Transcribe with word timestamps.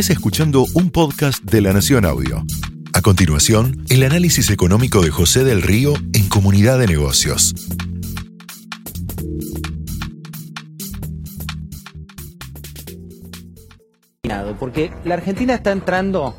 Estás 0.00 0.16
escuchando 0.16 0.64
un 0.72 0.90
podcast 0.90 1.44
de 1.44 1.60
La 1.60 1.74
Nación 1.74 2.06
Audio. 2.06 2.42
A 2.94 3.02
continuación, 3.02 3.84
el 3.90 4.02
análisis 4.02 4.48
económico 4.48 5.02
de 5.02 5.10
José 5.10 5.44
del 5.44 5.60
Río 5.60 5.92
en 6.14 6.26
Comunidad 6.30 6.78
de 6.78 6.86
Negocios. 6.86 7.54
Porque 14.58 14.90
la 15.04 15.16
Argentina 15.16 15.52
está 15.52 15.70
entrando 15.70 16.34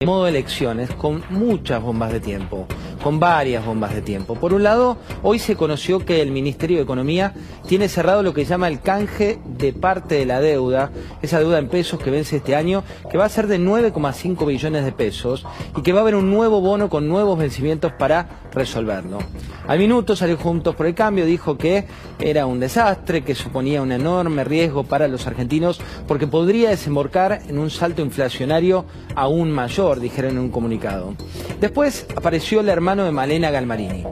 en 0.00 0.06
modo 0.06 0.26
elecciones 0.26 0.88
con 0.88 1.22
muchas 1.28 1.82
bombas 1.82 2.10
de 2.10 2.20
tiempo 2.20 2.66
con 3.04 3.20
varias 3.20 3.66
bombas 3.66 3.94
de 3.94 4.00
tiempo. 4.00 4.34
Por 4.34 4.54
un 4.54 4.62
lado, 4.62 4.96
hoy 5.22 5.38
se 5.38 5.56
conoció 5.56 6.06
que 6.06 6.22
el 6.22 6.30
Ministerio 6.30 6.78
de 6.78 6.84
Economía 6.84 7.34
tiene 7.68 7.86
cerrado 7.86 8.22
lo 8.22 8.32
que 8.32 8.46
llama 8.46 8.66
el 8.66 8.80
canje 8.80 9.38
de 9.44 9.74
parte 9.74 10.14
de 10.14 10.24
la 10.24 10.40
deuda, 10.40 10.90
esa 11.20 11.38
deuda 11.38 11.58
en 11.58 11.68
pesos 11.68 12.00
que 12.00 12.10
vence 12.10 12.36
este 12.36 12.56
año, 12.56 12.82
que 13.10 13.18
va 13.18 13.26
a 13.26 13.28
ser 13.28 13.46
de 13.46 13.60
9,5 13.60 14.46
billones 14.46 14.86
de 14.86 14.92
pesos 14.92 15.44
y 15.76 15.82
que 15.82 15.92
va 15.92 15.98
a 15.98 16.00
haber 16.00 16.14
un 16.14 16.30
nuevo 16.30 16.62
bono 16.62 16.88
con 16.88 17.06
nuevos 17.06 17.38
vencimientos 17.38 17.92
para 17.92 18.26
resolverlo. 18.54 19.18
Al 19.66 19.78
minuto 19.78 20.16
salió 20.16 20.38
Juntos 20.38 20.74
por 20.74 20.86
el 20.86 20.94
Cambio, 20.94 21.26
dijo 21.26 21.58
que 21.58 21.86
era 22.18 22.46
un 22.46 22.58
desastre, 22.58 23.22
que 23.22 23.34
suponía 23.34 23.82
un 23.82 23.92
enorme 23.92 24.44
riesgo 24.44 24.84
para 24.84 25.08
los 25.08 25.26
argentinos 25.26 25.78
porque 26.08 26.26
podría 26.26 26.70
desembocar 26.70 27.42
en 27.48 27.58
un 27.58 27.68
salto 27.68 28.00
inflacionario 28.00 28.86
aún 29.14 29.50
mayor, 29.50 30.00
dijeron 30.00 30.32
en 30.32 30.38
un 30.38 30.50
comunicado. 30.50 31.14
Después 31.60 32.06
apareció 32.16 32.60
el 32.60 32.68
de 33.02 33.10
Malena 33.10 33.50
Galmarini. 33.50 34.04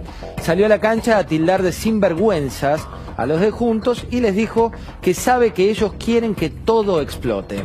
Salió 0.42 0.66
a 0.66 0.68
la 0.68 0.80
cancha 0.80 1.18
a 1.18 1.26
tildar 1.26 1.62
de 1.62 1.70
sinvergüenzas 1.70 2.88
a 3.16 3.26
los 3.26 3.40
de 3.40 3.52
Juntos 3.52 4.06
y 4.10 4.20
les 4.20 4.34
dijo 4.34 4.72
que 5.00 5.14
sabe 5.14 5.52
que 5.52 5.70
ellos 5.70 5.92
quieren 5.98 6.34
que 6.34 6.50
todo 6.50 7.00
explote. 7.00 7.62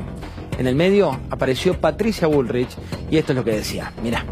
En 0.59 0.67
el 0.67 0.75
medio 0.75 1.19
apareció 1.31 1.79
Patricia 1.81 2.27
Bullrich 2.27 2.69
y 3.09 3.17
esto 3.17 3.31
es 3.31 3.37
lo 3.37 3.43
que 3.43 3.51
decía. 3.51 3.91
Mira. 4.03 4.23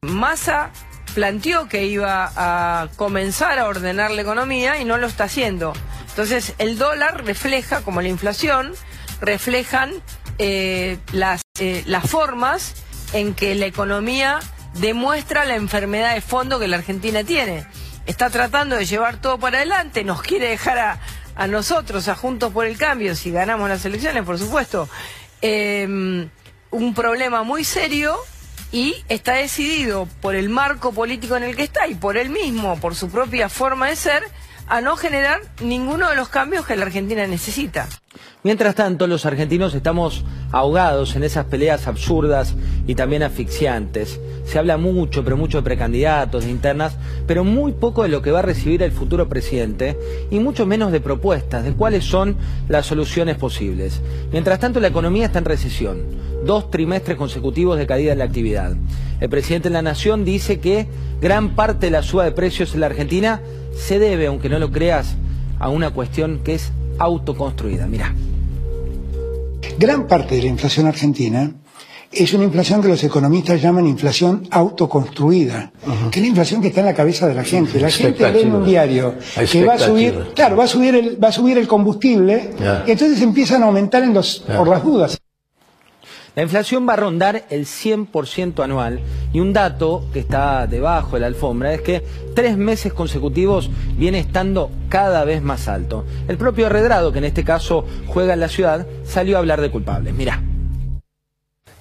Massa 0.00 0.70
planteó 1.14 1.68
que 1.68 1.86
iba 1.86 2.30
a 2.36 2.88
comenzar 2.96 3.58
a 3.58 3.68
ordenar 3.68 4.10
la 4.10 4.22
economía 4.22 4.80
y 4.80 4.84
no 4.84 4.98
lo 4.98 5.06
está 5.06 5.24
haciendo. 5.24 5.72
Entonces 6.08 6.54
el 6.58 6.78
dólar 6.78 7.24
refleja, 7.24 7.82
como 7.82 8.02
la 8.02 8.08
inflación, 8.08 8.72
reflejan 9.20 9.92
eh, 10.38 10.98
las, 11.12 11.42
eh, 11.58 11.82
las 11.86 12.08
formas 12.08 12.74
en 13.12 13.34
que 13.34 13.54
la 13.54 13.66
economía 13.66 14.40
demuestra 14.78 15.44
la 15.44 15.56
enfermedad 15.56 16.14
de 16.14 16.20
fondo 16.20 16.58
que 16.58 16.68
la 16.68 16.76
Argentina 16.76 17.24
tiene. 17.24 17.66
Está 18.06 18.30
tratando 18.30 18.76
de 18.76 18.84
llevar 18.84 19.20
todo 19.20 19.38
para 19.38 19.58
adelante, 19.58 20.04
nos 20.04 20.22
quiere 20.22 20.48
dejar 20.48 20.78
a, 20.78 21.00
a 21.34 21.46
nosotros, 21.46 22.08
a 22.08 22.14
Juntos 22.14 22.52
por 22.52 22.66
el 22.66 22.78
Cambio, 22.78 23.14
si 23.14 23.30
ganamos 23.30 23.68
las 23.68 23.84
elecciones, 23.84 24.24
por 24.24 24.38
supuesto, 24.38 24.88
eh, 25.42 26.28
un 26.70 26.94
problema 26.94 27.42
muy 27.42 27.64
serio 27.64 28.16
y 28.72 29.04
está 29.08 29.34
decidido 29.34 30.08
por 30.20 30.34
el 30.34 30.48
marco 30.48 30.92
político 30.92 31.36
en 31.36 31.44
el 31.44 31.56
que 31.56 31.62
está 31.62 31.86
y 31.86 31.94
por 31.94 32.16
él 32.16 32.30
mismo, 32.30 32.78
por 32.80 32.94
su 32.94 33.08
propia 33.10 33.48
forma 33.48 33.88
de 33.88 33.96
ser, 33.96 34.22
a 34.66 34.80
no 34.80 34.96
generar 34.96 35.40
ninguno 35.60 36.08
de 36.08 36.16
los 36.16 36.28
cambios 36.28 36.66
que 36.66 36.76
la 36.76 36.86
Argentina 36.86 37.26
necesita. 37.26 37.88
Mientras 38.42 38.74
tanto, 38.74 39.06
los 39.06 39.26
argentinos 39.26 39.74
estamos 39.74 40.24
ahogados 40.52 41.16
en 41.16 41.24
esas 41.24 41.46
peleas 41.46 41.86
absurdas 41.88 42.54
y 42.86 42.94
también 42.94 43.22
asfixiantes. 43.22 44.20
Se 44.44 44.58
habla 44.58 44.76
mucho, 44.76 45.24
pero 45.24 45.36
mucho 45.36 45.58
de 45.58 45.64
precandidatos, 45.64 46.44
de 46.44 46.50
internas, 46.50 46.96
pero 47.26 47.42
muy 47.42 47.72
poco 47.72 48.04
de 48.04 48.08
lo 48.08 48.22
que 48.22 48.30
va 48.30 48.38
a 48.38 48.42
recibir 48.42 48.82
el 48.82 48.92
futuro 48.92 49.28
presidente 49.28 49.98
y 50.30 50.38
mucho 50.38 50.66
menos 50.66 50.92
de 50.92 51.00
propuestas, 51.00 51.64
de 51.64 51.72
cuáles 51.72 52.04
son 52.04 52.36
las 52.68 52.86
soluciones 52.86 53.36
posibles. 53.36 54.00
Mientras 54.30 54.60
tanto, 54.60 54.78
la 54.78 54.88
economía 54.88 55.26
está 55.26 55.40
en 55.40 55.44
recesión. 55.44 56.02
Dos 56.44 56.70
trimestres 56.70 57.16
consecutivos 57.16 57.78
de 57.78 57.86
caída 57.86 58.12
en 58.12 58.18
la 58.18 58.24
actividad. 58.24 58.76
El 59.20 59.28
presidente 59.28 59.70
de 59.70 59.72
la 59.72 59.82
Nación 59.82 60.24
dice 60.24 60.60
que 60.60 60.86
gran 61.20 61.56
parte 61.56 61.86
de 61.86 61.90
la 61.90 62.02
suba 62.02 62.24
de 62.24 62.32
precios 62.32 62.74
en 62.74 62.80
la 62.80 62.86
Argentina 62.86 63.40
se 63.74 63.98
debe, 63.98 64.26
aunque 64.26 64.48
no 64.48 64.58
lo 64.58 64.70
creas, 64.70 65.16
a 65.58 65.68
una 65.70 65.90
cuestión 65.90 66.40
que 66.44 66.54
es 66.54 66.70
autoconstruida. 66.98 67.86
Mira. 67.86 68.14
Gran 69.78 70.06
parte 70.06 70.36
de 70.36 70.42
la 70.42 70.48
inflación 70.48 70.86
argentina 70.86 71.52
es 72.12 72.32
una 72.32 72.44
inflación 72.44 72.80
que 72.80 72.88
los 72.88 73.02
economistas 73.04 73.60
llaman 73.60 73.86
inflación 73.86 74.46
autoconstruida, 74.50 75.72
que 76.10 76.18
es 76.18 76.22
la 76.22 76.28
inflación 76.28 76.62
que 76.62 76.68
está 76.68 76.80
en 76.80 76.86
la 76.86 76.94
cabeza 76.94 77.26
de 77.26 77.34
la 77.34 77.44
gente. 77.44 77.80
La 77.80 77.90
gente 77.90 78.30
ve 78.30 78.42
en 78.42 78.54
un 78.54 78.64
diario 78.64 79.14
que 79.50 79.64
va 79.64 79.74
a 79.74 79.78
subir, 79.78 80.28
claro, 80.34 80.56
va 80.56 80.64
a 80.64 80.68
subir 80.68 80.94
el, 80.94 81.22
va 81.22 81.28
a 81.28 81.32
subir 81.32 81.58
el 81.58 81.66
combustible, 81.66 82.50
y 82.86 82.90
entonces 82.90 83.20
empiezan 83.20 83.62
a 83.62 83.66
aumentar 83.66 84.02
en 84.02 84.14
los, 84.14 84.44
por 84.56 84.68
las 84.68 84.82
dudas. 84.82 85.18
La 86.36 86.42
inflación 86.42 86.86
va 86.86 86.92
a 86.92 86.96
rondar 86.96 87.46
el 87.48 87.64
100% 87.64 88.62
anual 88.62 89.00
y 89.32 89.40
un 89.40 89.54
dato 89.54 90.06
que 90.12 90.18
está 90.18 90.66
debajo 90.66 91.16
de 91.16 91.20
la 91.20 91.28
alfombra 91.28 91.72
es 91.72 91.80
que 91.80 92.04
tres 92.34 92.58
meses 92.58 92.92
consecutivos 92.92 93.70
viene 93.96 94.18
estando 94.18 94.70
cada 94.90 95.24
vez 95.24 95.40
más 95.40 95.66
alto. 95.66 96.04
El 96.28 96.36
propio 96.36 96.68
Redrado, 96.68 97.10
que 97.10 97.20
en 97.20 97.24
este 97.24 97.42
caso 97.42 97.86
juega 98.06 98.34
en 98.34 98.40
la 98.40 98.50
ciudad, 98.50 98.86
salió 99.06 99.36
a 99.36 99.38
hablar 99.38 99.62
de 99.62 99.70
culpables. 99.70 100.12
Mirá. 100.12 100.42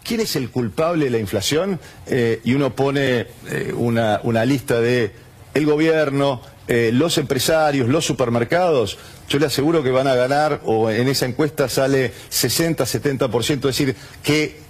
¿Quién 0.05 0.21
es 0.21 0.38
el 0.38 0.49
culpable 0.49 1.03
de 1.03 1.11
la 1.11 1.19
inflación? 1.19 1.77
Eh, 2.07 2.39
y 2.45 2.53
uno 2.53 2.73
pone 2.73 3.27
eh, 3.51 3.73
una, 3.75 4.22
una 4.23 4.45
lista 4.45 4.79
de 4.79 5.11
el 5.53 5.66
gobierno, 5.66 6.39
eh, 6.68 6.92
los 6.94 7.18
empresarios, 7.18 7.88
los 7.90 8.06
supermercados, 8.06 8.98
yo 9.30 9.40
le 9.40 9.46
aseguro 9.46 9.84
que 9.84 9.92
van 9.92 10.08
a 10.08 10.16
ganar, 10.16 10.62
o 10.66 10.90
en 10.90 11.08
esa 11.08 11.26
encuesta 11.26 11.70
sale 11.70 12.12
60, 12.30 12.84
70%, 12.84 13.56
es 13.56 13.62
decir, 13.62 13.96
que 14.24 14.66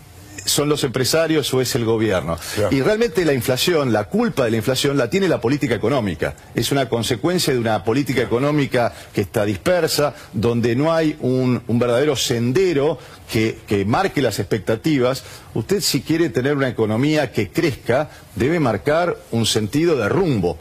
son 0.45 0.69
los 0.69 0.83
empresarios 0.83 1.51
o 1.53 1.61
es 1.61 1.75
el 1.75 1.85
gobierno. 1.85 2.37
Y 2.71 2.81
realmente 2.81 3.25
la 3.25 3.33
inflación, 3.33 3.91
la 3.91 4.05
culpa 4.05 4.45
de 4.45 4.51
la 4.51 4.57
inflación 4.57 4.97
la 4.97 5.09
tiene 5.09 5.27
la 5.27 5.41
política 5.41 5.75
económica. 5.75 6.35
Es 6.53 6.71
una 6.71 6.87
consecuencia 6.87 7.51
de 7.53 7.59
una 7.59 7.83
política 7.83 8.21
económica 8.21 8.93
que 9.13 9.21
está 9.21 9.43
dispersa, 9.43 10.13
donde 10.33 10.75
no 10.75 10.93
hay 10.93 11.17
un, 11.19 11.63
verdadero 11.67 12.15
sendero 12.15 12.99
que, 13.31 13.57
que, 13.67 13.85
marque 13.85 14.21
las 14.21 14.39
expectativas. 14.39 15.23
Usted 15.53 15.81
si 15.81 16.01
quiere 16.01 16.29
tener 16.29 16.55
una 16.55 16.69
economía 16.69 17.31
que 17.31 17.49
crezca, 17.49 18.09
debe 18.35 18.59
marcar 18.59 19.17
un 19.31 19.45
sentido 19.45 19.97
de 19.97 20.09
rumbo. 20.09 20.59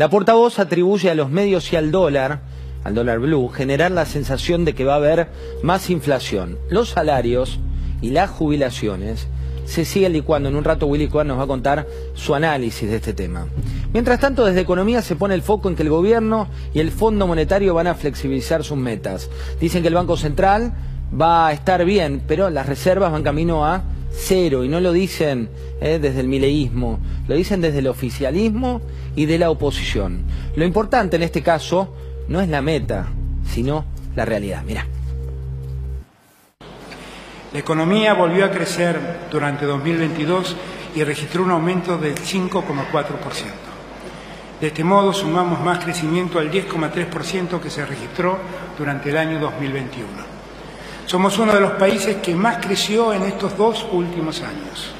La 0.00 0.08
portavoz 0.08 0.58
atribuye 0.58 1.10
a 1.10 1.14
los 1.14 1.28
medios 1.28 1.70
y 1.74 1.76
al 1.76 1.90
dólar, 1.90 2.40
al 2.84 2.94
dólar 2.94 3.18
blue, 3.18 3.50
generar 3.50 3.90
la 3.90 4.06
sensación 4.06 4.64
de 4.64 4.74
que 4.74 4.86
va 4.86 4.94
a 4.94 4.96
haber 4.96 5.28
más 5.62 5.90
inflación. 5.90 6.56
Los 6.70 6.88
salarios 6.88 7.58
y 8.00 8.08
las 8.08 8.30
jubilaciones 8.30 9.26
se 9.66 9.84
siguen 9.84 10.14
licuando. 10.14 10.48
En 10.48 10.56
un 10.56 10.64
rato 10.64 10.86
Willy 10.86 11.08
Cohen 11.08 11.28
nos 11.28 11.38
va 11.38 11.42
a 11.42 11.48
contar 11.48 11.86
su 12.14 12.34
análisis 12.34 12.88
de 12.88 12.96
este 12.96 13.12
tema. 13.12 13.48
Mientras 13.92 14.18
tanto, 14.20 14.46
desde 14.46 14.62
Economía 14.62 15.02
se 15.02 15.16
pone 15.16 15.34
el 15.34 15.42
foco 15.42 15.68
en 15.68 15.76
que 15.76 15.82
el 15.82 15.90
gobierno 15.90 16.48
y 16.72 16.80
el 16.80 16.92
Fondo 16.92 17.26
Monetario 17.26 17.74
van 17.74 17.88
a 17.88 17.94
flexibilizar 17.94 18.64
sus 18.64 18.78
metas. 18.78 19.28
Dicen 19.60 19.82
que 19.82 19.88
el 19.88 19.94
Banco 19.94 20.16
Central 20.16 20.72
va 21.12 21.48
a 21.48 21.52
estar 21.52 21.84
bien, 21.84 22.22
pero 22.26 22.48
las 22.48 22.64
reservas 22.64 23.12
van 23.12 23.22
camino 23.22 23.66
a 23.66 23.82
cero 24.12 24.64
y 24.64 24.68
no 24.68 24.80
lo 24.80 24.92
dicen 24.92 25.48
eh, 25.80 25.98
desde 26.00 26.20
el 26.20 26.28
mileísmo, 26.28 26.98
lo 27.28 27.34
dicen 27.34 27.60
desde 27.60 27.78
el 27.78 27.86
oficialismo 27.86 28.80
y 29.16 29.26
de 29.26 29.38
la 29.38 29.50
oposición. 29.50 30.22
Lo 30.56 30.64
importante 30.64 31.16
en 31.16 31.22
este 31.22 31.42
caso 31.42 31.94
no 32.28 32.40
es 32.40 32.48
la 32.48 32.62
meta, 32.62 33.08
sino 33.48 33.84
la 34.14 34.24
realidad. 34.24 34.62
Mira. 34.66 34.86
La 37.52 37.58
economía 37.58 38.14
volvió 38.14 38.44
a 38.44 38.50
crecer 38.50 39.00
durante 39.30 39.66
2022 39.66 40.56
y 40.94 41.02
registró 41.02 41.42
un 41.42 41.50
aumento 41.50 41.98
del 41.98 42.14
5,4%. 42.14 43.70
De 44.60 44.66
este 44.66 44.84
modo 44.84 45.12
sumamos 45.12 45.60
más 45.60 45.82
crecimiento 45.82 46.38
al 46.38 46.50
10,3% 46.50 47.60
que 47.60 47.70
se 47.70 47.84
registró 47.84 48.38
durante 48.78 49.10
el 49.10 49.16
año 49.16 49.40
2021. 49.40 50.29
Somos 51.10 51.40
uno 51.40 51.52
de 51.52 51.60
los 51.60 51.72
países 51.72 52.18
que 52.18 52.36
más 52.36 52.64
creció 52.64 53.12
en 53.12 53.24
estos 53.24 53.56
dos 53.56 53.84
últimos 53.90 54.42
años. 54.42 54.92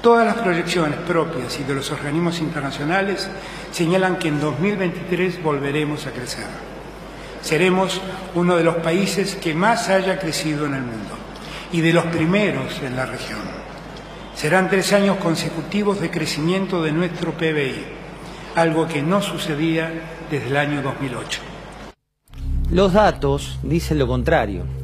Todas 0.00 0.24
las 0.24 0.36
proyecciones 0.36 0.98
propias 1.00 1.60
y 1.60 1.62
de 1.62 1.74
los 1.74 1.90
organismos 1.90 2.40
internacionales 2.40 3.28
señalan 3.70 4.16
que 4.16 4.28
en 4.28 4.40
2023 4.40 5.42
volveremos 5.42 6.06
a 6.06 6.12
crecer. 6.12 6.46
Seremos 7.42 8.00
uno 8.34 8.56
de 8.56 8.64
los 8.64 8.76
países 8.76 9.36
que 9.36 9.52
más 9.52 9.90
haya 9.90 10.18
crecido 10.18 10.64
en 10.64 10.72
el 10.72 10.80
mundo 10.80 11.14
y 11.70 11.82
de 11.82 11.92
los 11.92 12.06
primeros 12.06 12.80
en 12.80 12.96
la 12.96 13.04
región. 13.04 13.40
Serán 14.34 14.70
tres 14.70 14.94
años 14.94 15.18
consecutivos 15.18 16.00
de 16.00 16.10
crecimiento 16.10 16.82
de 16.82 16.92
nuestro 16.92 17.32
PBI, 17.32 17.84
algo 18.54 18.88
que 18.88 19.02
no 19.02 19.20
sucedía 19.20 19.92
desde 20.30 20.46
el 20.46 20.56
año 20.56 20.80
2008. 20.80 21.42
Los 22.70 22.94
datos 22.94 23.58
dicen 23.62 23.98
lo 23.98 24.06
contrario. 24.06 24.75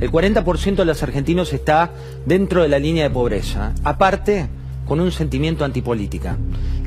El 0.00 0.10
40% 0.10 0.76
de 0.76 0.84
los 0.84 1.02
argentinos 1.02 1.52
está 1.52 1.90
dentro 2.26 2.62
de 2.62 2.68
la 2.68 2.78
línea 2.78 3.04
de 3.04 3.10
pobreza, 3.10 3.72
aparte 3.84 4.48
con 4.86 5.00
un 5.00 5.12
sentimiento 5.12 5.64
antipolítica. 5.64 6.38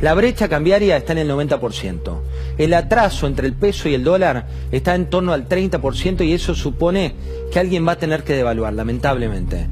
La 0.01 0.15
brecha 0.15 0.50
cambiaria 0.50 0.98
está 0.98 1.12
en 1.12 1.19
el 1.19 1.30
90%. 1.30 2.19
El 2.57 2.74
atraso 2.74 3.27
entre 3.27 3.48
el 3.48 3.53
peso 3.53 3.88
y 3.88 3.94
el 3.94 4.03
dólar 4.03 4.48
está 4.71 4.95
en 4.95 5.06
torno 5.06 5.33
al 5.33 5.48
30% 5.48 6.25
y 6.25 6.33
eso 6.33 6.56
supone 6.56 7.13
que 7.51 7.59
alguien 7.59 7.88
va 7.88 7.94
a 7.94 7.98
tener 8.00 8.24
que 8.24 8.33
devaluar, 8.33 8.74
lamentablemente. 8.74 9.68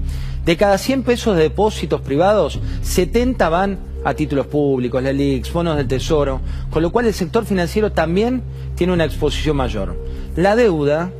De 0.46 0.58
cada 0.58 0.78
100 0.78 1.04
pesos 1.04 1.36
de 1.36 1.44
depósitos 1.44 2.02
privados, 2.02 2.60
70 2.84 3.50
van 3.50 3.80
a 4.04 4.14
títulos 4.14 4.48
públicos, 4.48 5.02
la 5.02 5.12
LELIX, 5.12 5.52
bonos 5.52 5.78
del 5.78 5.88
Tesoro, 5.88 6.42
con 6.70 6.84
lo 6.84 6.92
cual 6.92 7.08
el 7.08 7.14
sector 7.14 7.46
financiero 7.46 7.92
también 7.92 8.44
tiene 8.76 8.94
una 8.94 9.06
exposición 9.06 9.58
mayor. 9.58 9.96
La 10.36 10.56
deuda, 10.56 11.12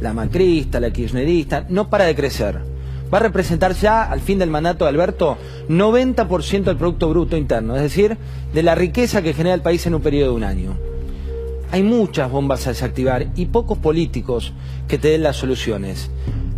la 0.00 0.12
macrista, 0.12 0.80
la 0.80 0.90
kirchnerista, 0.90 1.66
no 1.68 1.88
para 1.88 2.04
de 2.04 2.14
crecer. 2.14 2.60
Va 3.12 3.18
a 3.18 3.22
representar 3.22 3.74
ya 3.74 4.02
al 4.02 4.20
fin 4.20 4.38
del 4.38 4.50
mandato 4.50 4.84
de 4.84 4.90
Alberto 4.90 5.38
90% 5.68 6.64
del 6.64 6.76
Producto 6.76 7.08
Bruto 7.08 7.36
Interno, 7.36 7.76
es 7.76 7.82
decir, 7.82 8.16
de 8.52 8.62
la 8.62 8.74
riqueza 8.74 9.22
que 9.22 9.32
genera 9.32 9.54
el 9.54 9.62
país 9.62 9.86
en 9.86 9.94
un 9.94 10.02
periodo 10.02 10.30
de 10.30 10.36
un 10.36 10.44
año. 10.44 10.76
Hay 11.70 11.82
muchas 11.82 12.30
bombas 12.30 12.66
a 12.66 12.70
desactivar 12.70 13.28
y 13.36 13.46
pocos 13.46 13.78
políticos 13.78 14.52
que 14.88 14.98
te 14.98 15.08
den 15.08 15.22
las 15.22 15.36
soluciones. 15.36 16.10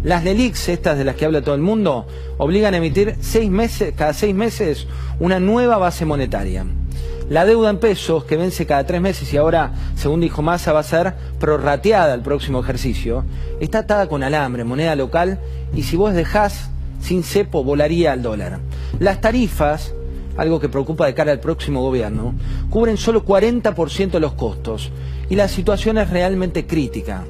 Las 0.03 0.25
LELIX, 0.25 0.69
estas 0.69 0.97
de 0.97 1.05
las 1.05 1.17
que 1.17 1.25
habla 1.25 1.43
todo 1.43 1.55
el 1.55 1.61
mundo, 1.61 2.07
obligan 2.37 2.75
a 2.75 2.77
emitir 2.77 3.17
seis 3.21 3.51
meses, 3.51 3.95
cada 3.97 4.13
seis 4.13 4.35
meses 4.35 4.87
una 5.19 5.41
nueva 5.41 5.77
base 5.77 6.05
monetaria. 6.05 6.65
La 7.29 7.45
deuda 7.45 7.71
en 7.71 7.79
pesos, 7.79 8.25
que 8.25 8.37
vence 8.37 8.67
cada 8.67 8.85
tres 8.85 9.01
meses 9.01 9.33
y 9.33 9.37
ahora, 9.37 9.73
según 9.97 10.21
dijo 10.21 10.43
Massa, 10.43 10.73
va 10.73 10.81
a 10.81 10.85
ser 10.85 11.15
prorrateada 11.39 12.15
el 12.15 12.23
próximo 12.23 12.61
ejercicio, 12.61 13.25
está 13.61 13.81
atada 13.81 14.09
con 14.09 14.23
alambre, 14.23 14.65
moneda 14.65 14.97
local, 14.97 15.39
y 15.75 15.83
si 15.83 15.97
vos 15.97 16.15
dejás 16.15 16.71
sin 17.01 17.23
cepo, 17.23 17.65
volaría 17.65 18.13
al 18.13 18.23
dólar. 18.23 18.61
Las 18.99 19.21
tarifas, 19.21 19.95
algo 20.37 20.59
que 20.59 20.69
preocupa 20.69 21.07
de 21.07 21.15
cara 21.15 21.33
al 21.33 21.41
próximo 21.41 21.83
gobierno, 21.83 22.35
cubren 22.71 22.97
solo 22.97 23.25
40% 23.25 24.11
de 24.13 24.21
los 24.21 24.33
costos, 24.33 24.91
y 25.29 25.37
la 25.37 25.49
situación 25.49 25.99
es 25.99 26.09
realmente 26.09 26.67
crítica 26.67 27.25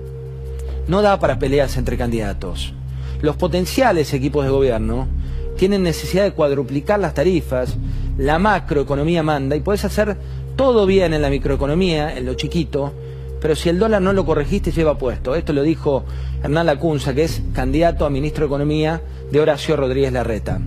no 0.89 1.03
da 1.03 1.21
para 1.21 1.39
peleas 1.39 1.77
entre 1.77 1.97
candidatos. 1.97 2.73
Los 3.21 3.37
potenciales 3.37 4.13
equipos 4.15 4.45
de 4.45 4.51
gobierno 4.51 5.07
tienen 5.57 5.83
necesidad 5.83 6.25
de 6.25 6.33
cuadruplicar 6.33 6.99
las 6.99 7.15
tarifas, 7.15 7.77
la 8.19 8.39
macroeconomía 8.39 9.23
manda 9.23 9.57
y 9.57 9.61
puedes 9.61 9.85
hacer 9.85 10.17
todo 10.57 10.87
bien 10.87 11.15
en 11.15 11.23
la 11.23 11.31
microeconomía, 11.31 12.17
en 12.17 12.27
lo 12.27 12.35
chiquito, 12.35 12.93
pero 13.41 13.55
si 13.55 13.69
el 13.69 13.79
dólar 13.79 14.03
no 14.03 14.13
lo 14.13 14.27
corregiste 14.27 14.73
lleva 14.73 14.99
puesto. 14.99 15.37
Esto 15.37 15.53
lo 15.53 15.63
dijo 15.63 16.05
Hernán 16.43 16.67
Lacunza, 16.67 17.15
que 17.15 17.23
es 17.23 17.41
candidato 17.55 18.05
a 18.05 18.11
ministro 18.11 18.43
de 18.43 18.49
Economía 18.49 19.01
de 19.31 19.41
Horacio 19.41 19.77
Rodríguez 19.77 20.13
Larreta. 20.13 20.61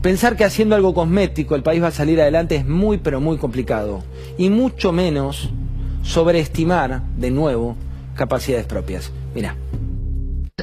Pensar 0.00 0.36
que 0.36 0.44
haciendo 0.44 0.76
algo 0.76 0.94
cosmético 0.94 1.56
el 1.56 1.62
país 1.62 1.82
va 1.82 1.88
a 1.88 1.92
salir 1.92 2.20
adelante 2.20 2.56
es 2.56 2.66
muy 2.66 2.98
pero 2.98 3.20
muy 3.20 3.36
complicado 3.36 4.02
y 4.38 4.48
mucho 4.48 4.92
menos 4.92 5.50
sobreestimar 6.02 7.02
de 7.18 7.30
nuevo 7.30 7.76
capacidades 8.14 8.66
propias. 8.66 9.12
Mira. 9.34 9.56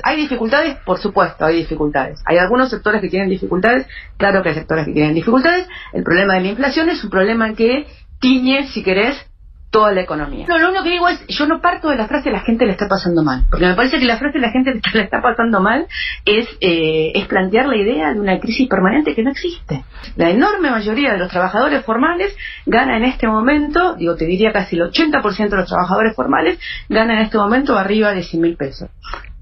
¿Hay 0.03 0.17
dificultades? 0.17 0.77
Por 0.85 0.99
supuesto, 0.99 1.45
hay 1.45 1.57
dificultades. 1.57 2.21
Hay 2.25 2.37
algunos 2.37 2.69
sectores 2.69 3.01
que 3.01 3.09
tienen 3.09 3.29
dificultades, 3.29 3.87
claro 4.17 4.41
que 4.41 4.49
hay 4.49 4.55
sectores 4.55 4.85
que 4.85 4.93
tienen 4.93 5.13
dificultades. 5.13 5.67
El 5.93 6.03
problema 6.03 6.35
de 6.35 6.41
la 6.41 6.47
inflación 6.47 6.89
es 6.89 7.03
un 7.03 7.09
problema 7.09 7.53
que 7.53 7.87
tiñe, 8.19 8.67
si 8.67 8.83
querés, 8.83 9.27
toda 9.69 9.91
la 9.91 10.01
economía. 10.01 10.45
No, 10.47 10.57
lo 10.57 10.69
único 10.69 10.83
que 10.83 10.91
digo 10.91 11.07
es, 11.09 11.25
yo 11.27 11.45
no 11.45 11.61
parto 11.61 11.89
de 11.89 11.97
la 11.97 12.07
frase 12.07 12.31
la 12.31 12.39
gente 12.39 12.65
le 12.65 12.71
está 12.71 12.87
pasando 12.87 13.23
mal, 13.23 13.45
porque 13.49 13.65
me 13.65 13.75
parece 13.75 13.99
que 13.99 14.05
la 14.05 14.17
frase 14.17 14.39
la 14.39 14.51
gente 14.51 14.79
le 14.93 15.03
está 15.03 15.21
pasando 15.21 15.59
mal 15.59 15.87
es, 16.25 16.47
eh, 16.61 17.11
es 17.13 17.25
plantear 17.27 17.67
la 17.67 17.75
idea 17.75 18.13
de 18.13 18.19
una 18.19 18.39
crisis 18.39 18.67
permanente 18.67 19.13
que 19.13 19.23
no 19.23 19.31
existe. 19.31 19.83
La 20.15 20.29
enorme 20.29 20.71
mayoría 20.71 21.11
de 21.11 21.19
los 21.19 21.29
trabajadores 21.29 21.83
formales 21.83 22.35
gana 22.65 22.97
en 22.97 23.03
este 23.03 23.27
momento, 23.27 23.95
digo, 23.95 24.15
te 24.15 24.25
diría 24.25 24.53
casi 24.53 24.77
el 24.77 24.83
80% 24.83 25.49
de 25.49 25.57
los 25.57 25.67
trabajadores 25.67 26.15
formales 26.15 26.59
gana 26.87 27.13
en 27.13 27.19
este 27.25 27.37
momento 27.37 27.77
arriba 27.77 28.13
de 28.13 28.23
100 28.23 28.41
mil 28.41 28.55
pesos. 28.55 28.89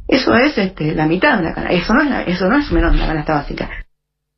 Eso 0.07 0.35
es 0.35 0.57
este, 0.57 0.93
la 0.93 1.07
mitad 1.07 1.35
de 1.35 1.43
una 1.43 1.53
canasta, 1.53 1.75
eso 1.75 1.93
no 1.93 2.03
es, 2.03 2.27
eso 2.27 2.47
no 2.47 2.59
es 2.59 2.71
menos 2.71 2.91
de 2.91 2.97
una 2.97 3.07
canasta 3.07 3.33
básica. 3.33 3.69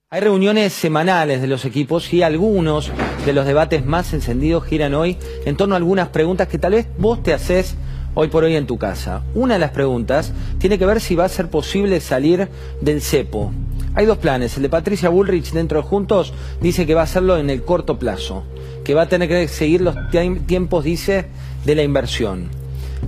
Hay 0.09 0.21
reuniones 0.21 0.71
semanales 0.71 1.41
de 1.41 1.47
los 1.47 1.65
equipos 1.65 2.13
y 2.13 2.23
algunos 2.23 2.91
de 3.25 3.33
los 3.33 3.45
debates 3.45 3.85
más 3.85 4.13
encendidos 4.13 4.63
giran 4.63 4.93
hoy 4.93 5.17
en 5.45 5.57
torno 5.57 5.75
a 5.75 5.77
algunas 5.77 6.07
preguntas 6.07 6.47
que 6.47 6.57
tal 6.57 6.71
vez 6.71 6.87
vos 6.97 7.21
te 7.21 7.33
haces 7.33 7.75
hoy 8.13 8.29
por 8.29 8.45
hoy 8.45 8.55
en 8.55 8.65
tu 8.65 8.77
casa. 8.77 9.23
Una 9.35 9.55
de 9.55 9.59
las 9.59 9.71
preguntas 9.71 10.31
tiene 10.59 10.79
que 10.79 10.85
ver 10.85 11.01
si 11.01 11.15
va 11.15 11.25
a 11.25 11.29
ser 11.29 11.49
posible 11.49 11.99
salir 11.99 12.47
del 12.79 13.01
cepo. 13.01 13.51
Hay 13.95 14.05
dos 14.05 14.17
planes. 14.19 14.55
El 14.55 14.63
de 14.63 14.69
Patricia 14.69 15.09
Bullrich 15.09 15.51
dentro 15.51 15.81
de 15.81 15.87
Juntos 15.87 16.33
dice 16.61 16.85
que 16.85 16.95
va 16.95 17.01
a 17.01 17.03
hacerlo 17.03 17.37
en 17.37 17.49
el 17.49 17.63
corto 17.63 17.99
plazo, 17.99 18.45
que 18.85 18.93
va 18.93 19.01
a 19.01 19.09
tener 19.09 19.27
que 19.27 19.47
seguir 19.49 19.81
los 19.81 19.95
tiempos, 20.47 20.83
dice, 20.85 21.27
de 21.65 21.75
la 21.75 21.83
inversión. 21.83 22.49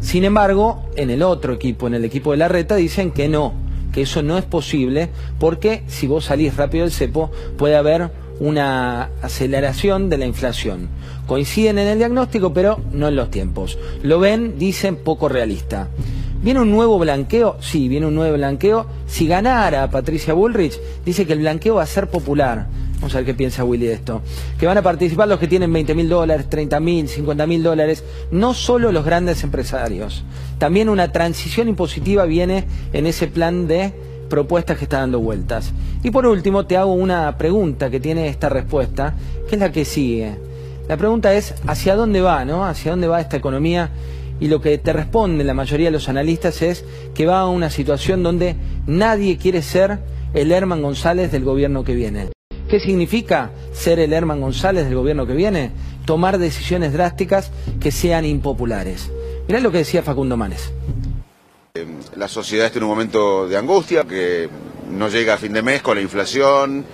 Sin 0.01 0.23
embargo, 0.23 0.83
en 0.95 1.09
el 1.09 1.23
otro 1.23 1.53
equipo, 1.53 1.87
en 1.87 1.93
el 1.93 2.05
equipo 2.05 2.31
de 2.31 2.37
la 2.37 2.47
reta, 2.47 2.75
dicen 2.75 3.11
que 3.11 3.27
no, 3.27 3.53
que 3.93 4.03
eso 4.03 4.21
no 4.21 4.37
es 4.37 4.45
posible 4.45 5.09
porque 5.39 5.83
si 5.87 6.07
vos 6.07 6.25
salís 6.25 6.55
rápido 6.55 6.83
del 6.83 6.93
cepo 6.93 7.31
puede 7.57 7.75
haber 7.75 8.11
una 8.39 9.09
aceleración 9.21 10.09
de 10.09 10.17
la 10.17 10.25
inflación. 10.25 10.89
Coinciden 11.27 11.77
en 11.77 11.87
el 11.87 11.97
diagnóstico, 11.97 12.53
pero 12.53 12.79
no 12.91 13.07
en 13.07 13.15
los 13.15 13.29
tiempos. 13.29 13.77
Lo 14.01 14.19
ven, 14.19 14.57
dicen, 14.57 14.95
poco 14.95 15.29
realista. 15.29 15.89
¿Viene 16.41 16.61
un 16.61 16.71
nuevo 16.71 16.97
blanqueo? 16.97 17.57
Sí, 17.59 17.89
viene 17.89 18.05
un 18.05 18.15
nuevo 18.15 18.37
blanqueo. 18.37 18.85
Si 19.07 19.27
ganara 19.27 19.89
Patricia 19.91 20.33
Bullrich, 20.33 20.79
dice 21.05 21.27
que 21.27 21.33
el 21.33 21.39
blanqueo 21.39 21.75
va 21.75 21.83
a 21.83 21.87
ser 21.87 22.09
popular. 22.09 22.67
Vamos 22.99 23.15
a 23.15 23.19
ver 23.19 23.27
qué 23.27 23.33
piensa 23.33 23.63
Willy 23.63 23.87
de 23.87 23.93
esto. 23.93 24.21
Que 24.59 24.65
van 24.65 24.77
a 24.77 24.81
participar 24.81 25.27
los 25.29 25.39
que 25.39 25.47
tienen 25.47 25.71
20 25.71 25.95
mil 25.95 26.09
dólares, 26.09 26.49
30 26.49 26.79
mil, 26.81 27.07
50 27.07 27.47
mil 27.47 27.63
dólares, 27.63 28.03
no 28.29 28.53
solo 28.53 28.91
los 28.91 29.05
grandes 29.05 29.41
empresarios. 29.43 30.25
También 30.57 30.89
una 30.89 31.11
transición 31.13 31.69
impositiva 31.69 32.25
viene 32.25 32.65
en 32.91 33.05
ese 33.05 33.27
plan 33.27 33.67
de 33.67 33.93
propuestas 34.29 34.77
que 34.77 34.83
está 34.83 34.99
dando 34.99 35.19
vueltas. 35.19 35.71
Y 36.03 36.11
por 36.11 36.25
último, 36.25 36.65
te 36.65 36.75
hago 36.75 36.91
una 36.91 37.37
pregunta 37.37 37.89
que 37.89 38.01
tiene 38.01 38.27
esta 38.27 38.49
respuesta, 38.49 39.15
que 39.47 39.55
es 39.55 39.61
la 39.61 39.71
que 39.71 39.85
sigue. 39.85 40.37
La 40.89 40.97
pregunta 40.97 41.33
es, 41.33 41.55
¿hacia 41.67 41.95
dónde 41.95 42.19
va, 42.19 42.43
no? 42.43 42.65
¿Hacia 42.65 42.91
dónde 42.91 43.07
va 43.07 43.21
esta 43.21 43.37
economía? 43.37 43.91
Y 44.41 44.49
lo 44.49 44.59
que 44.59 44.77
te 44.77 44.91
responde 44.91 45.43
la 45.45 45.53
mayoría 45.53 45.87
de 45.87 45.91
los 45.91 46.09
analistas 46.09 46.61
es 46.61 46.83
que 47.13 47.25
va 47.25 47.41
a 47.41 47.47
una 47.47 47.69
situación 47.69 48.23
donde 48.23 48.55
nadie 48.87 49.37
quiere 49.37 49.61
ser 49.61 49.99
el 50.33 50.51
Herman 50.51 50.81
González 50.81 51.31
del 51.31 51.45
gobierno 51.45 51.83
que 51.83 51.95
viene. 51.95 52.29
¿Qué 52.69 52.79
significa 52.79 53.49
ser 53.73 53.97
el 53.97 54.13
Herman 54.13 54.41
González 54.41 54.85
del 54.85 54.93
gobierno 54.93 55.25
que 55.25 55.33
viene? 55.33 55.71
Tomar 56.05 56.37
decisiones 56.37 56.93
drásticas 56.93 57.49
que 57.79 57.91
sean 57.91 58.25
impopulares. 58.25 59.09
Mirá 59.47 59.59
lo 59.59 59.71
que 59.71 59.79
decía 59.79 60.03
Facundo 60.03 60.37
Manes. 60.37 60.71
La 62.15 62.27
sociedad 62.27 62.67
está 62.67 62.77
en 62.77 62.83
un 62.83 62.91
momento 62.91 63.47
de 63.47 63.57
angustia, 63.57 64.03
que 64.03 64.49
no 64.91 65.09
llega 65.09 65.33
a 65.33 65.37
fin 65.37 65.53
de 65.53 65.63
mes 65.63 65.81
con 65.81 65.95
la 65.95 66.03
inflación. 66.03 66.85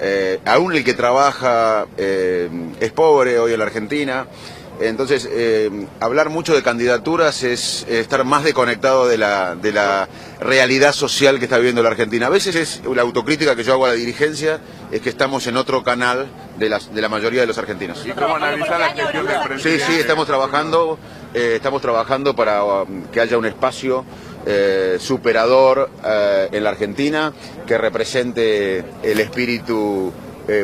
Eh, 0.00 0.38
aún 0.44 0.72
el 0.72 0.84
que 0.84 0.94
trabaja 0.94 1.86
eh, 1.96 2.48
es 2.78 2.92
pobre 2.92 3.40
hoy 3.40 3.54
en 3.54 3.58
la 3.58 3.64
Argentina. 3.64 4.28
Entonces, 4.80 5.28
eh, 5.30 5.86
hablar 6.00 6.30
mucho 6.30 6.54
de 6.54 6.62
candidaturas 6.62 7.44
es 7.44 7.86
estar 7.88 8.24
más 8.24 8.42
desconectado 8.42 9.06
de 9.06 9.16
la, 9.16 9.54
de 9.54 9.72
la 9.72 10.08
realidad 10.40 10.92
social 10.92 11.38
que 11.38 11.44
está 11.44 11.58
viviendo 11.58 11.82
la 11.82 11.90
Argentina. 11.90 12.26
A 12.26 12.30
veces 12.30 12.56
es 12.56 12.82
la 12.84 13.02
autocrítica 13.02 13.54
que 13.54 13.62
yo 13.62 13.74
hago 13.74 13.86
a 13.86 13.90
la 13.90 13.94
dirigencia, 13.94 14.60
es 14.90 15.00
que 15.00 15.10
estamos 15.10 15.46
en 15.46 15.56
otro 15.56 15.84
canal 15.84 16.26
de 16.58 16.68
la, 16.68 16.80
de 16.80 17.00
la 17.00 17.08
mayoría 17.08 17.42
de 17.42 17.46
los 17.46 17.58
argentinos. 17.58 18.04
¿Y 18.04 18.10
cómo 18.10 18.34
analizar 18.34 18.80
la 18.80 18.88
gestión 18.90 19.26
del 19.26 19.40
presidente? 19.42 19.86
Sí, 19.86 19.92
sí, 19.92 20.00
estamos 20.00 20.26
trabajando, 20.26 20.98
eh, 21.34 21.52
estamos 21.54 21.80
trabajando 21.80 22.34
para 22.34 22.64
um, 22.64 23.04
que 23.12 23.20
haya 23.20 23.38
un 23.38 23.46
espacio 23.46 24.04
eh, 24.44 24.96
superador 24.98 25.88
en 26.52 26.64
la 26.64 26.70
Argentina 26.70 27.32
que 27.66 27.78
represente 27.78 28.84
el 29.02 29.20
espíritu 29.20 30.12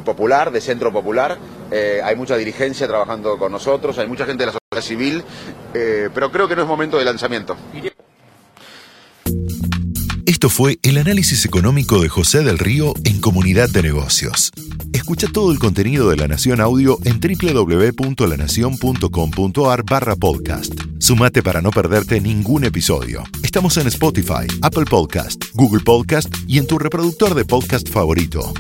popular, 0.05 0.50
de 0.50 0.61
centro 0.61 0.93
popular 0.93 1.38
eh, 1.71 2.00
hay 2.03 2.17
mucha 2.17 2.37
dirigencia 2.37 2.87
trabajando 2.87 3.39
con 3.39 3.53
nosotros, 3.53 3.99
hay 3.99 4.09
mucha 4.09 4.27
gente 4.27 4.45
de 4.45 4.53
la 4.53 4.55
sociedad 4.59 4.87
civil, 4.87 5.25
eh, 5.75 6.09
pero 6.12 6.31
creo 6.31 6.49
que 6.49 6.57
no 6.57 6.62
es 6.62 6.69
momento 6.69 6.99
de 6.99 7.05
lanzamiento. 7.05 7.57
Esto 10.27 10.49
fue 10.49 10.79
el 10.83 10.97
análisis 10.97 11.45
económico 11.45 12.00
de 12.00 12.09
José 12.09 12.43
del 12.43 12.59
Río 12.59 12.95
en 13.05 13.21
Comunidad 13.21 13.69
de 13.69 13.83
Negocios. 13.83 14.53
Escucha 14.93 15.27
todo 15.31 15.53
el 15.53 15.59
contenido 15.59 16.09
de 16.09 16.17
La 16.17 16.29
Nación 16.29 16.61
Audio 16.61 16.99
en 17.05 17.21
www.lanacion.com.ar 17.21 19.85
barra 19.85 20.17
podcast. 20.17 20.73
Sumate 20.99 21.43
para 21.43 21.61
no 21.61 21.71
perderte 21.71 22.19
ningún 22.21 22.65
episodio. 22.65 23.25
Estamos 23.43 23.77
en 23.77 23.89
Spotify, 23.89 24.47
Apple 24.62 24.87
Podcast, 24.89 25.45
Google 25.53 25.83
Podcast 25.85 26.35
y 26.47 26.59
en 26.59 26.67
tu 26.67 26.79
reproductor 26.79 27.35
de 27.35 27.45
podcast 27.45 27.89
favorito. 27.89 28.55